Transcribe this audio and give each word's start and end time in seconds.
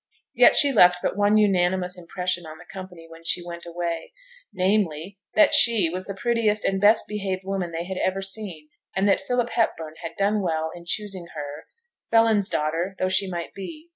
Yet 0.33 0.55
she 0.55 0.71
left 0.71 0.97
but 1.03 1.15
one 1.15 1.37
unanimous 1.37 1.95
impression 1.95 2.43
on 2.47 2.57
the 2.57 2.65
company 2.65 3.07
when 3.07 3.23
she 3.23 3.45
went 3.45 3.67
away, 3.67 4.13
namely, 4.51 5.19
that 5.35 5.53
she 5.53 5.91
was 5.91 6.05
the 6.05 6.15
prettiest 6.19 6.65
and 6.65 6.81
best 6.81 7.05
behaved 7.07 7.43
woman 7.45 7.71
they 7.71 7.85
had 7.85 7.97
ever 7.99 8.19
seen, 8.23 8.69
and 8.95 9.07
that 9.07 9.21
Philip 9.21 9.51
Hepburn 9.51 9.93
had 10.01 10.13
done 10.17 10.41
well 10.41 10.71
in 10.73 10.85
choosing 10.87 11.27
her, 11.35 11.67
felon's 12.09 12.49
daughter 12.49 12.95
though 12.97 13.09
she 13.09 13.29
might 13.29 13.53
be. 13.53 13.89